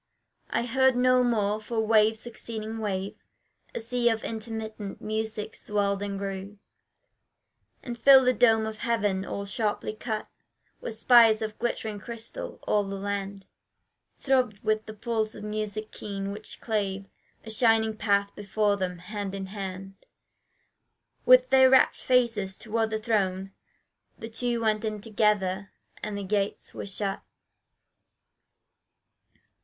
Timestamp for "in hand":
19.35-19.93